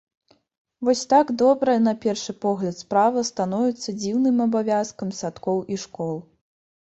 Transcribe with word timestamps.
Вось 0.87 1.01
так 1.11 1.25
добрая 1.41 1.75
на 1.87 1.93
першы 2.05 2.35
погляд 2.45 2.77
справа 2.79 3.25
становіцца 3.31 3.95
дзіўным 4.01 4.41
абавязкам 4.47 5.13
садкоў 5.21 5.63
і 5.77 5.81
школ. 5.85 6.19